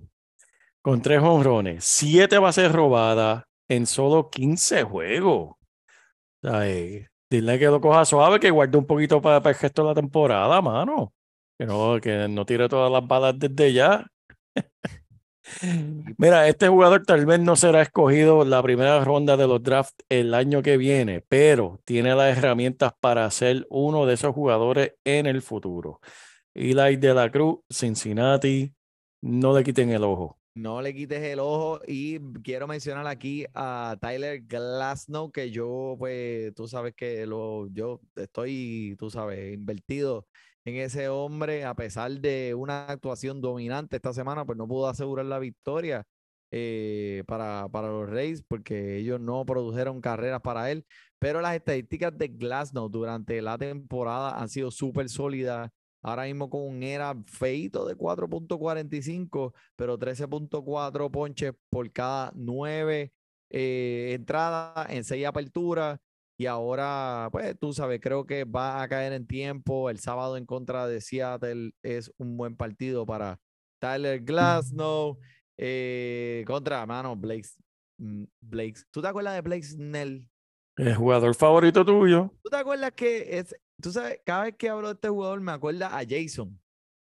[0.89, 5.57] con tres honrones, siete bases robadas en solo 15 juegos.
[6.43, 9.89] Ay, dile que lo coja suave, que guarde un poquito para, para el resto de
[9.89, 11.13] la temporada, mano.
[11.59, 14.07] Que no, que no tire todas las balas desde ya.
[16.17, 20.07] Mira, este jugador tal vez no será escogido en la primera ronda de los drafts
[20.09, 25.27] el año que viene, pero tiene las herramientas para ser uno de esos jugadores en
[25.27, 26.01] el futuro.
[26.55, 28.73] Eli de la Cruz, Cincinnati,
[29.21, 30.39] no le quiten el ojo.
[30.59, 36.53] No le quites el ojo y quiero mencionar aquí a Tyler Glasnow, que yo, pues,
[36.55, 40.27] tú sabes que lo, yo estoy, tú sabes, invertido
[40.65, 45.27] en ese hombre, a pesar de una actuación dominante esta semana, pues no pudo asegurar
[45.27, 46.05] la victoria
[46.51, 50.85] eh, para, para los Rays, porque ellos no produjeron carreras para él,
[51.21, 55.71] pero las estadísticas de Glasnow durante la temporada han sido súper sólidas.
[56.03, 63.13] Ahora mismo con un era feito de 4.45, pero 13.4 ponches por cada nueve
[63.51, 65.99] eh, entradas en seis aperturas.
[66.41, 69.91] Y ahora, pues tú sabes, creo que va a caer en tiempo.
[69.91, 73.41] El sábado en contra de Seattle es un buen partido para
[73.81, 75.19] Tyler Glasnow.
[75.61, 77.49] eh, contra, mano, Blake,
[77.99, 78.81] mm, Blake.
[78.93, 80.29] ¿Tú te acuerdas de Blake Snell?
[80.77, 82.33] El jugador favorito tuyo.
[82.41, 85.53] ¿Tú te acuerdas que es, tú sabes, cada vez que hablo de este jugador me
[85.53, 86.59] acuerda a Jason?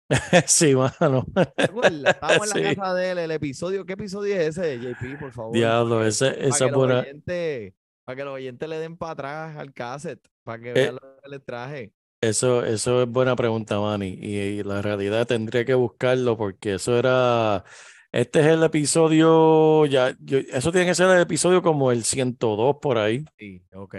[0.47, 1.25] Sí, mano.
[1.55, 2.15] ¿Te acuerdas?
[2.15, 3.85] Estábamos en la casa de él, el episodio.
[3.85, 5.53] ¿Qué episodio es ese, JP, por favor?
[5.53, 6.99] Diablo, ese, para esa que es los buena.
[7.01, 10.95] oyentes, para que los oyentes le den para atrás al cassette, para que Eh, vean
[10.95, 11.93] lo que les traje.
[12.21, 14.17] Eso, eso es buena pregunta, Manny.
[14.21, 17.63] Y, y la realidad tendría que buscarlo porque eso era.
[18.11, 19.85] Este es el episodio.
[19.85, 23.95] Ya, yo- eso tiene que ser el episodio como el 102 por ahí, Sí, ok.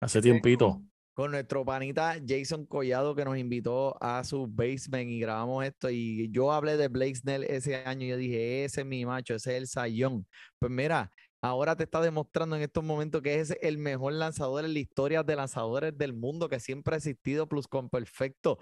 [0.00, 0.82] hace Ese tiempito.
[1.14, 5.90] Con, nuestro panita Jason Collado que nos invitó a su basement y grabamos esto.
[5.90, 9.34] Y yo hablé de Blake Snell ese año y yo dije, ese es mi macho,
[9.34, 10.26] ese es el sayón.
[10.58, 11.10] Pues mira,
[11.42, 15.22] ahora te está demostrando en estos momentos que es el mejor lanzador en la historia
[15.22, 18.58] de lanzadores del mundo que siempre ha existido, plus con perfecto.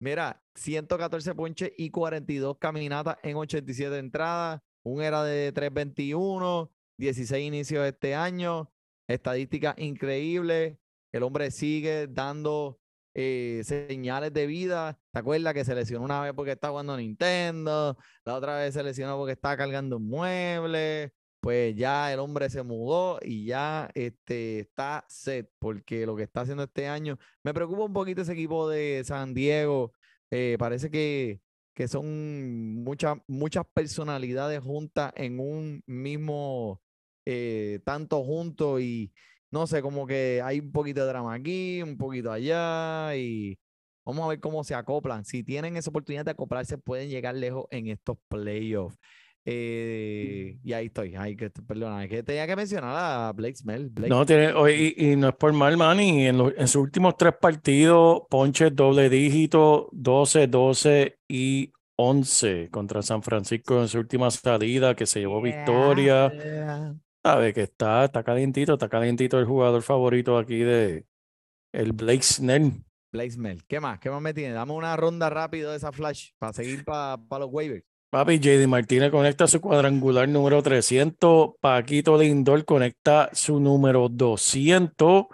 [0.00, 7.86] Mira, 114 ponches y 42 caminatas en 87 entradas, un era de 321, 16 inicios
[7.86, 8.70] este año,
[9.08, 10.76] estadísticas increíbles.
[11.14, 12.80] El hombre sigue dando
[13.14, 14.98] eh, señales de vida.
[15.12, 17.96] ¿Te acuerdas que se lesionó una vez porque está jugando Nintendo?
[18.24, 21.12] La otra vez se lesionó porque está cargando un mueble.
[21.38, 26.40] Pues ya el hombre se mudó y ya este, está set porque lo que está
[26.40, 27.16] haciendo este año.
[27.44, 29.92] Me preocupa un poquito ese equipo de San Diego.
[30.32, 31.40] eh, parece que,
[31.74, 36.82] que son muchas, muchas personalidades juntas en un mismo
[37.24, 39.12] eh, tanto juntos y
[39.54, 43.56] no sé, como que hay un poquito de drama aquí, un poquito allá y
[44.04, 45.24] vamos a ver cómo se acoplan.
[45.24, 48.98] Si tienen esa oportunidad de acoplarse, pueden llegar lejos en estos playoffs.
[49.46, 52.94] Eh, y ahí estoy, ay, que, perdona, que tenía que mencionar
[53.28, 53.58] a Blake.
[53.64, 56.26] Blake No, tiene, y, y no es por mal, Manny.
[56.26, 63.02] En, los- en sus últimos tres partidos, ponches doble dígito, 12, 12 y 11 contra
[63.02, 66.32] San Francisco en su última salida, que se llevó victoria.
[66.32, 66.94] Yeah.
[67.24, 71.06] Sabe que está, está calientito, está calientito el jugador favorito aquí de
[71.72, 72.72] el Blake Snell.
[73.10, 73.62] Placement.
[73.66, 73.98] ¿Qué más?
[73.98, 74.52] ¿Qué más me tiene?
[74.54, 77.84] Dame una ronda rápido de esa flash para seguir para los waivers.
[78.10, 81.54] Papi, JD Martínez conecta su cuadrangular número 300.
[81.60, 85.26] Paquito Lindor conecta su número 200.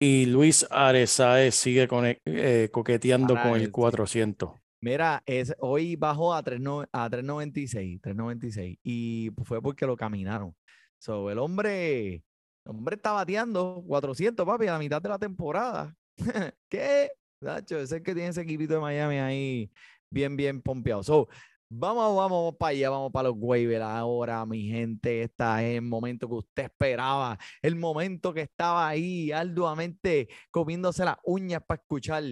[0.00, 1.86] Y Luis Arezae sigue
[2.24, 3.70] eh, coqueteando Para con el sí.
[3.70, 4.50] 400.
[4.80, 10.54] Mira, es, hoy bajó a 3.no- a 3.96, 3.96 y fue porque lo caminaron.
[11.00, 12.22] So, el hombre, el
[12.66, 15.96] hombre está bateando 400, papi, a la mitad de la temporada.
[16.68, 17.10] ¿Qué?
[17.40, 19.70] Nacho, ese es que tiene ese equipito de Miami ahí
[20.10, 21.02] bien, bien pompeado.
[21.02, 21.28] So,
[21.70, 25.22] vamos, vamos para allá, vamos para los waivers ahora, mi gente.
[25.22, 31.16] Este es el momento que usted esperaba, el momento que estaba ahí arduamente comiéndose las
[31.24, 32.24] uñas para escuchar.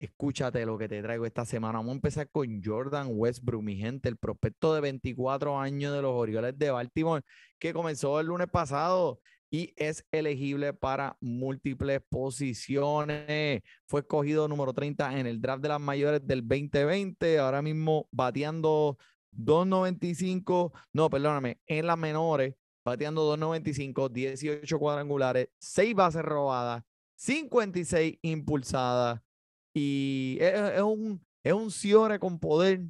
[0.00, 1.78] Escúchate lo que te traigo esta semana.
[1.78, 6.12] Vamos a empezar con Jordan Westbrook, mi gente, el prospecto de 24 años de los
[6.12, 7.22] Orioles de Baltimore,
[7.58, 13.60] que comenzó el lunes pasado y es elegible para múltiples posiciones.
[13.86, 18.96] Fue escogido número 30 en el draft de las mayores del 2020, ahora mismo bateando
[19.32, 26.84] 2.95, no, perdóname, en las menores, bateando 2.95, 18 cuadrangulares, 6 bases robadas,
[27.16, 29.20] 56 impulsadas
[29.74, 32.80] y es, es un, es un Ciore con poder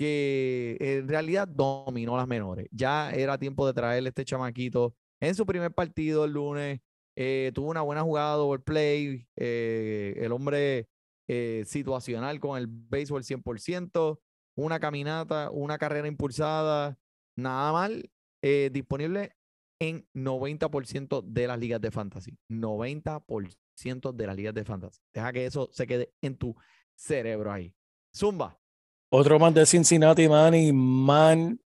[0.00, 2.66] que en realidad dominó las menores.
[2.70, 6.80] Ya era tiempo de traerle este chamaquito en su primer partido el lunes.
[7.16, 9.26] eh, tuvo una buena jugada double play.
[9.36, 10.88] eh, el hombre
[11.28, 14.18] eh, situacional con el béisbol 100%.
[14.56, 16.98] Una caminata, una carrera impulsada.
[17.36, 18.10] Nada mal.
[18.40, 19.36] disponible
[19.78, 22.38] en 90% de las ligas de fantasy.
[22.48, 23.54] 90%
[24.12, 25.00] de las ligas de fantasy.
[25.12, 26.54] Deja que eso se quede en tu
[26.94, 27.74] cerebro ahí.
[28.14, 28.58] Zumba.
[29.10, 31.58] Otro más de Cincinnati, Manny, Man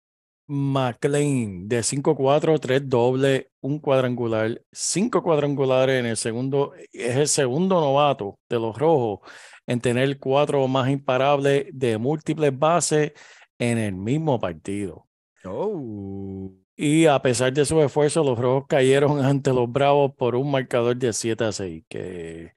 [0.46, 7.80] McLean, de 5-4, 3 doble, un cuadrangular, cinco cuadrangulares en el segundo, es el segundo
[7.80, 9.20] novato de los rojos
[9.66, 13.12] en tener cuatro más imparables de múltiples bases
[13.58, 15.08] en el mismo partido.
[15.44, 16.63] Oh.
[16.76, 20.96] Y a pesar de su esfuerzo, los rojos cayeron ante los bravos por un marcador
[20.96, 22.52] de 7 a 6, que,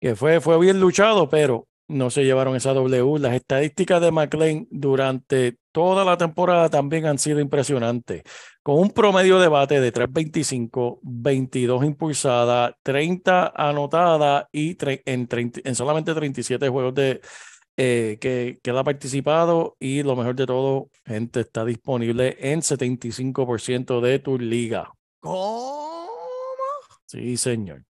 [0.00, 3.18] que fue, fue bien luchado, pero no se llevaron esa W.
[3.18, 8.22] Las estadísticas de McLean durante toda la temporada también han sido impresionantes,
[8.62, 15.74] con un promedio de bate de 3.25, 22 impulsadas, 30 anotadas y en, 30 en
[15.74, 17.20] solamente 37 juegos de,
[17.76, 22.60] eh, que, que él ha participado y lo mejor de todo, gente, está disponible en
[22.60, 24.92] 75% de tu liga.
[25.20, 26.08] ¿Cómo?
[27.06, 27.84] Sí, señor.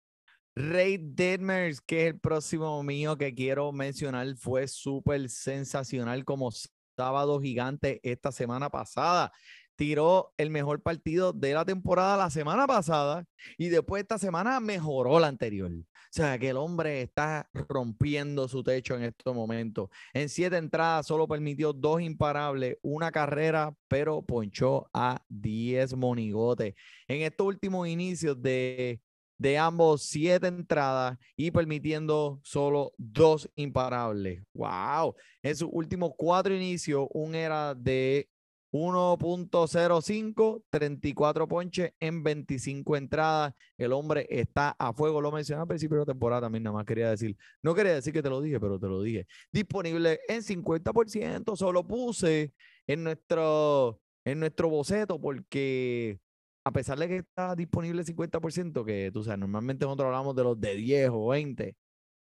[0.54, 6.50] Ray Detmers, que es el próximo mío que quiero mencionar, fue súper sensacional como
[6.96, 9.32] sábado gigante esta semana pasada.
[9.76, 13.24] Tiró el mejor partido de la temporada la semana pasada
[13.58, 15.70] y después esta semana mejoró la anterior.
[15.72, 19.88] O sea, que el hombre está rompiendo su techo en estos momentos.
[20.12, 26.74] En siete entradas solo permitió dos imparables, una carrera, pero ponchó a 10 monigotes.
[27.08, 29.00] En estos últimos inicios de
[29.42, 34.40] de ambos siete entradas y permitiendo solo dos imparables.
[34.54, 35.16] ¡Wow!
[35.42, 38.28] En sus últimos cuatro inicios, un era de
[38.72, 43.54] 1.05, 34 ponches en 25 entradas.
[43.76, 45.20] El hombre está a fuego.
[45.20, 47.36] Lo mencioné al principio de la temporada también, nada más quería decir.
[47.62, 49.26] No quería decir que te lo dije, pero te lo dije.
[49.52, 51.54] Disponible en 50%.
[51.56, 52.54] Solo puse
[52.86, 56.18] en nuestro, en nuestro boceto porque
[56.64, 60.44] a pesar de que está disponible el 50%, que tú sabes, normalmente nosotros hablamos de
[60.44, 61.76] los de 10 o 20,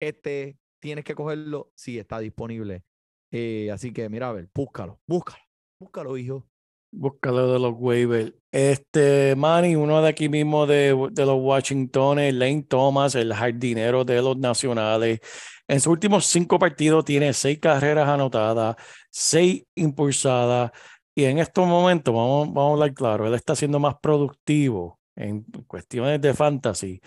[0.00, 2.84] este tienes que cogerlo si está disponible.
[3.30, 5.42] Eh, así que mira, a ver, búscalo, búscalo,
[5.84, 6.46] búscalo, hijo.
[6.90, 8.32] Búscalo de los waivers.
[8.50, 14.22] Este, Manny, uno de aquí mismo de, de los Washingtones, Lane Thomas, el jardinero de
[14.22, 15.20] los Nacionales.
[15.68, 18.76] En sus últimos cinco partidos tiene seis carreras anotadas,
[19.10, 20.70] seis impulsadas.
[21.14, 25.44] Y en estos momentos, vamos, vamos a hablar claro, él está siendo más productivo en
[25.66, 27.00] cuestiones de fantasy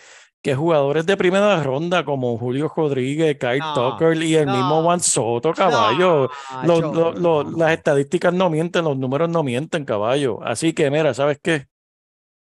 [0.48, 5.02] que jugadores de primera ronda como Julio Rodríguez, Kyle No, Tucker y el mismo Juan
[5.02, 6.30] Soto, caballo.
[6.64, 7.58] Los- Nacho, los- los- no.
[7.58, 10.42] las estadísticas no mienten, los números no mienten, caballo.
[10.42, 11.65] Así que, mira, ¿sabes qué?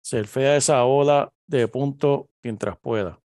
[0.01, 3.19] Surfea esa ola de punto mientras pueda.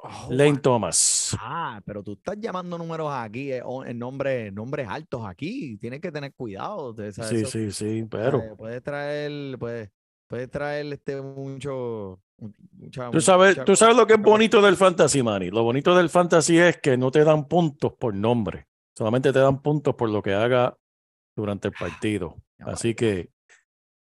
[0.00, 1.36] Oh, Lane Thomas.
[1.40, 5.76] Ah, pero tú estás llamando números aquí, eh, en nombre, nombres altos aquí.
[5.78, 6.94] Tienes que tener cuidado.
[6.94, 9.90] sea, Sí, eso- sí, sí, pero puedes traer, puedes,
[10.28, 12.27] puedes traer este mucho, mu-
[12.72, 15.50] mucha, tú sabes, mucha tú sabes lo que es bonito del fantasy, Manny.
[15.50, 18.66] Lo bonito del fantasy es que no te dan puntos por nombre,
[18.96, 20.76] solamente te dan puntos por lo que haga
[21.36, 22.36] durante el partido.
[22.60, 23.30] Así que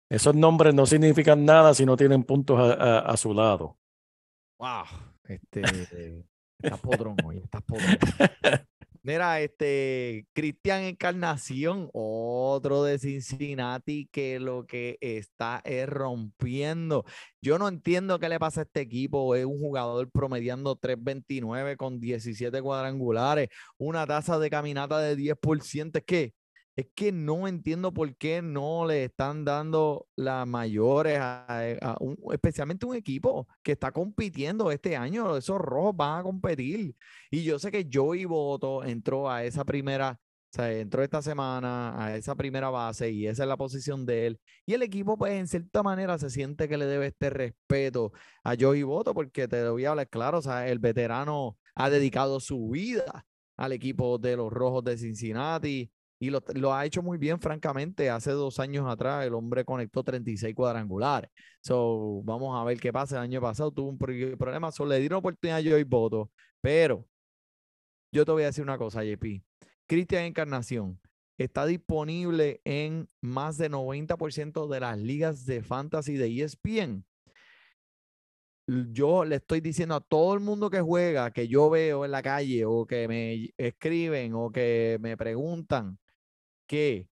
[0.10, 3.78] esos nombres no significan nada si no tienen puntos a, a- a su lado.
[4.60, 4.84] Wow.
[5.24, 5.62] Este,
[6.62, 7.98] Estás podrón hoy, estás podrón.
[9.02, 17.06] Mira, este Cristian Encarnación, otro de Cincinnati que lo que está es rompiendo.
[17.42, 19.36] Yo no entiendo qué le pasa a este equipo.
[19.36, 23.48] Es un jugador promediando 3.29 con 17 cuadrangulares,
[23.78, 26.00] una tasa de caminata de 10%.
[26.00, 26.34] Es que
[26.80, 31.20] es que no entiendo por qué no le están dando las mayores,
[32.00, 35.38] un- especialmente un equipo que está compitiendo este año.
[35.38, 36.96] Esos rojos van a competir.
[37.32, 42.04] Y yo sé que Joey Boto entró a esa primera, o sea, entró esta semana
[42.04, 44.40] a esa primera base y esa es la posición de él.
[44.66, 48.12] Y el equipo, pues, en cierta manera se siente que le debe este respeto
[48.44, 52.40] a Joey Boto, porque te voy a hablar claro, o sea, el veterano ha dedicado
[52.40, 53.26] su vida
[53.58, 58.10] al equipo de los Rojos de Cincinnati y lo, ha hecho muy bien, francamente.
[58.10, 61.32] Hace dos años atrás el hombre conectó 36 cuadrangulares.
[61.62, 63.18] So, vamos a ver qué pasa.
[63.18, 66.30] El año pasado tuvo un pro- problema, so, le dieron oportunidad a Joey Boto,
[66.62, 67.08] pero
[68.12, 69.42] yo te voy a decir una cosa, JP.
[69.88, 71.00] Cristian Encarnación
[71.38, 77.06] está disponible en más de 90% de las ligas de fantasy de ESPN.
[78.92, 82.22] Yo le estoy diciendo a todo el mundo que juega, que yo veo en la
[82.22, 85.98] calle o que me escriben o que me preguntan
[86.70, 87.10] que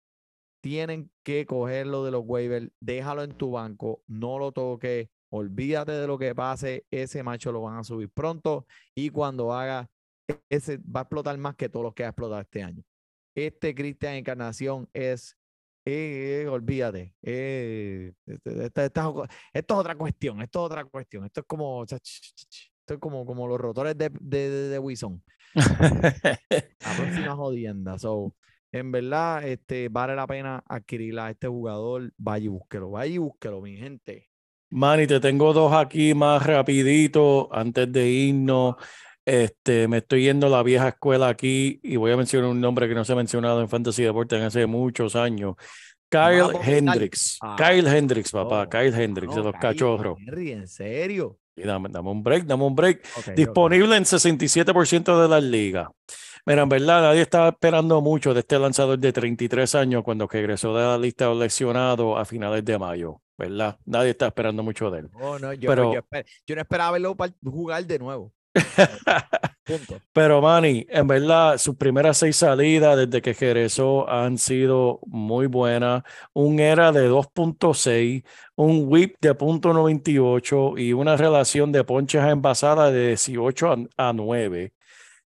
[0.63, 6.07] tienen que cogerlo de los waivers, déjalo en tu banco, no lo toques, olvídate de
[6.07, 9.89] lo que pase, ese macho lo van a subir pronto y cuando haga,
[10.49, 12.81] ese va a explotar más que todos los que ha explotado este año.
[13.35, 15.35] Este Cristian Encarnación es,
[15.85, 20.65] eh, eh, olvídate, eh, este- esta- esta es o- esto es otra cuestión, esto es
[20.65, 24.79] otra cuestión, esto es como, esto es como, como los rotores de, de, de, de
[24.79, 25.21] Wilson
[25.55, 27.97] la próxima jodienda.
[27.99, 28.33] So,
[28.71, 32.11] en verdad, este, vale la pena adquirir a este jugador.
[32.17, 34.29] Vaya y búsquelo, vaya y búsquelo, mi gente.
[34.69, 38.75] Manny, te tengo dos aquí más rapidito antes de irnos.
[39.25, 42.87] Este, me estoy yendo a la vieja escuela aquí y voy a mencionar un nombre
[42.87, 45.55] que no se ha mencionado en Fantasy Deportes en hace muchos años.
[46.09, 46.67] Kyle Vamos.
[46.67, 47.37] Hendricks.
[47.41, 48.67] Ah, Kyle Hendricks, papá.
[48.69, 50.17] Kyle Hendricks de los Kyle cachorros.
[50.19, 51.37] Henry, en serio.
[51.55, 53.05] Y dame, dame un break, dame un break.
[53.17, 53.33] Ok, ok.
[53.35, 55.87] Disponible en 67% de las ligas.
[56.45, 60.75] Mira, en verdad, nadie estaba esperando mucho de este lanzador de 33 años cuando regresó
[60.75, 63.77] de la lista de lesionados a finales de mayo, ¿verdad?
[63.85, 65.09] Nadie está esperando mucho de él.
[65.19, 68.33] No, no, yo, pero- yo, esper- yo no esperaba verlo par- jugar de nuevo.
[69.63, 70.01] Punto.
[70.11, 76.03] Pero Manny, en verdad, sus primeras seis salidas desde que regresó han sido muy buenas.
[76.33, 78.23] Un era de 2.6,
[78.55, 84.13] un whip de .98 y una relación de ponches a envasada de 18 a, a
[84.13, 84.73] 9.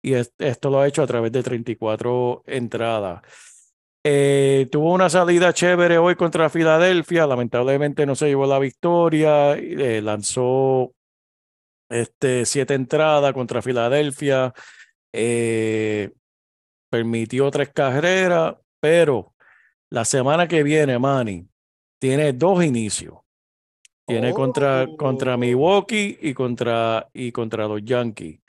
[0.03, 3.23] Y es- esto lo ha hecho a través de 34 entradas.
[4.03, 7.27] Eh, tuvo una salida chévere hoy contra Filadelfia.
[7.27, 9.53] Lamentablemente no se llevó la victoria.
[9.59, 10.93] eh, lanzó
[11.91, 14.55] este, siete entradas contra Filadelfia.
[15.13, 16.13] eh,
[16.89, 19.35] permitió tres carreras, pero
[19.91, 21.47] la semana que viene, Manny,
[22.01, 23.15] tiene dos inicios.
[24.07, 25.39] Tiene contra, contra Oh.
[25.39, 28.41] Milwaukee y contra, y contra los Yankees.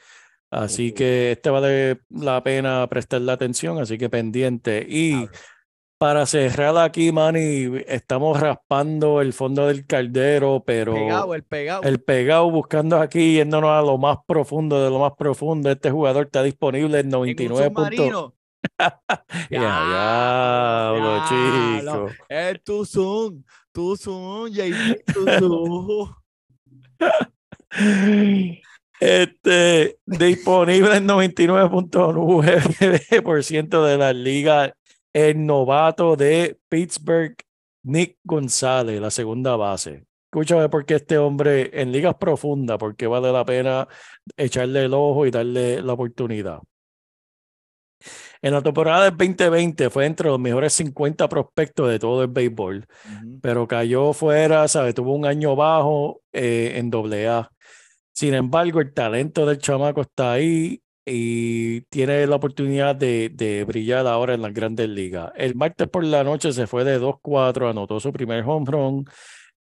[0.52, 4.86] Así que este vale la pena prestarle atención, así que pendiente.
[4.88, 5.28] Y
[5.98, 11.84] para cerrar aquí, Manny, estamos raspando el fondo del caldero, pero Pegado, el pegado.
[11.84, 15.72] el pegado buscando aquí, yéndonos a lo más profundo de lo más profundo.
[15.72, 18.34] Este jugador está disponible en en un 99 puntos.
[19.50, 19.60] Ya,
[21.00, 21.24] diablo.
[21.30, 22.10] chico.
[22.30, 26.14] Es tu Zoom, tu Zoom, JP, tu Zoom.
[29.02, 34.76] Este, disponible en 99.9% de la liga,
[35.12, 37.36] el novato de Pittsburgh,
[37.82, 40.06] Nick González, la segunda base.
[40.26, 43.88] Escúchame porque este hombre en ligas profundas, porque vale la pena
[44.38, 46.60] echarle el ojo y darle la oportunidad.
[48.44, 52.86] En la temporada del 2020 fue entre los mejores 50 prospectos de todo el béisbol
[53.42, 54.96] pero cayó fuera, ¿sabes?
[54.96, 57.52] Tuvo un año bajo eh, en doble A.
[58.14, 64.34] Sin embargo, el talento del chamaco está ahí y tiene la oportunidad de, brillar ahora
[64.34, 65.32] en las grandes ligas.
[65.36, 69.06] El martes por la noche se fue de 2-4, anotó su primer home run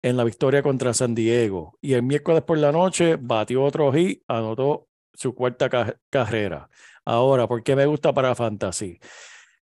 [0.02, 1.78] en la victoria contra San Diego.
[1.82, 6.70] Y el miércoles por la noche batió otro hit, anotó su cuarta ca- carrera.
[7.06, 9.00] Ahora, ¿por qué me gusta para Fantasy?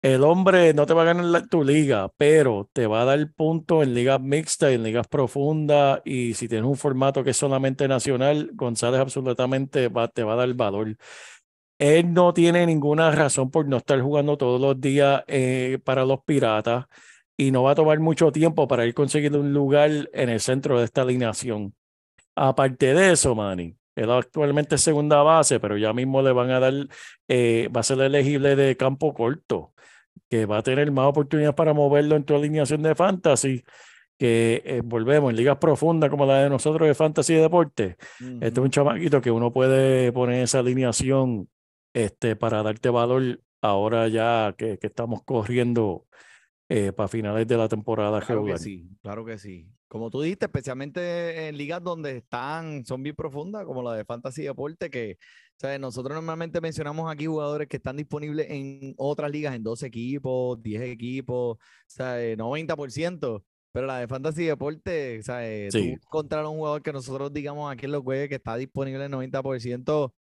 [0.03, 3.85] El hombre no te va a ganar tu liga, pero te va a dar puntos
[3.85, 6.01] en ligas mixtas en ligas profundas.
[6.05, 10.53] Y si tienes un formato que es solamente nacional, González absolutamente te va a dar
[10.55, 10.97] valor.
[11.79, 16.21] Él no tiene ninguna razón por no estar jugando todos los días eh, para los
[16.25, 16.87] Piratas
[17.37, 20.79] y no va a tomar mucho tiempo para ir conseguir un lugar en el centro
[20.79, 21.75] de esta alineación.
[22.35, 26.61] Aparte de eso, Manny, Él actualmente es segunda base, pero ya mismo le van a
[26.61, 26.75] dar,
[27.29, 29.73] eh, va a ser elegible de campo corto,
[30.33, 33.63] que va a tener más oportunidades para moverlo en tu alineación de fantasy,
[34.19, 37.99] que eh, volvemos en ligas profundas como la de nosotros de fantasy y deporte.
[38.41, 41.51] Este es un chamaquito que uno puede poner esa alineación
[41.93, 46.07] este, para darte valor ahora ya que, que estamos corriendo
[46.71, 49.69] eh, para finales de la temporada Claro que sí, claro que sí.
[49.93, 54.43] Como tú dijiste, especialmente en ligas donde están, son bien profundas, como la de Fantasy
[54.43, 59.55] Deporte, que o sea, nosotros normalmente mencionamos aquí jugadores que están disponibles en otras ligas,
[59.55, 63.45] en 12 equipos, 10 equipos, o sea, eh, 90%.
[63.71, 65.89] Pero la de Fantasy Deporte, o sea, eh, tú Sí.
[65.91, 70.15] encontrar un jugador que nosotros digamos aquí en los jueves que está disponible en 90%,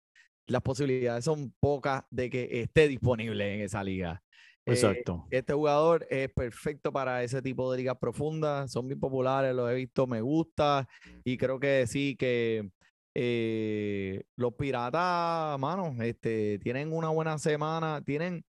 [0.48, 4.24] las posibilidades son pocas de que esté disponible en esa liga.
[4.70, 5.26] Eh, Exacto.
[5.30, 9.76] este jugador es perfecto para ese tipo de ligas profundas, son bien populares, los he
[9.76, 10.88] visto, me gusta
[11.24, 12.72] y creo que sí que
[13.16, 18.44] eh, los piratas, mano, este, tienen una buena semana, tienen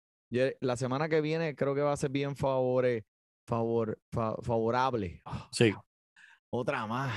[0.61, 3.05] la semana que viene creo que va a ser bien favore,
[3.47, 5.23] favor, fa- favorable.
[5.25, 5.73] Ah, Sí,
[6.51, 7.15] otra más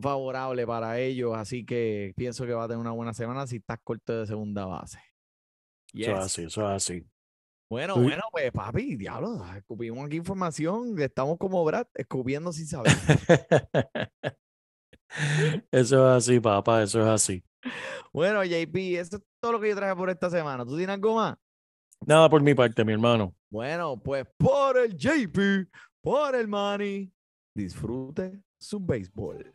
[0.00, 3.78] favorable para ellos, así que pienso que va a tener una buena semana si estás
[3.84, 4.98] corto de segunda base.
[5.92, 6.18] eso es Yes.
[6.18, 7.06] así, eso es así.
[7.70, 12.92] Bueno, bueno, pues papi, diablo, escupimos aquí información, estamos como Brad, escupiendo sin saber.
[15.70, 17.44] Eso es así, papá, eso es así.
[18.12, 20.64] bueno, JP, eso es todo lo que yo traje por esta semana.
[20.64, 21.36] ¿Tú tienes algo más?
[22.06, 23.34] Nada por mi parte, mi hermano.
[23.50, 25.68] Bueno, pues por el JP,
[26.00, 27.12] por el Manny,
[27.56, 29.52] disfrute su béisbol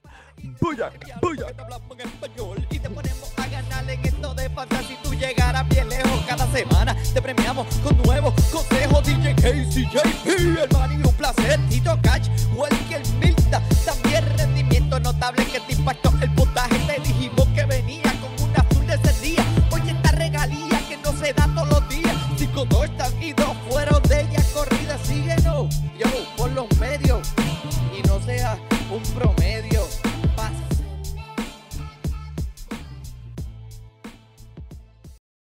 [3.76, 7.98] final en esto de fantasía si tú llegaras bien lejos cada semana te premiamos con
[8.04, 9.04] nuevos consejos.
[9.04, 9.88] DJ Casey,
[10.26, 11.60] el man y un placer.
[11.70, 16.78] Tito Cash, el Milta también rendimiento notable que te impactó el puntaje.
[16.88, 19.46] Te dijimos que venía con un azul de ese día.
[19.72, 22.16] Oye esta regalía que no se da todos los días.
[22.38, 22.88] Cinco dos
[23.22, 26.08] y dos fueron de ella corrida síguenos yo
[26.38, 27.28] por los medios.
[27.98, 28.58] Y no seas
[28.92, 29.45] un promedio.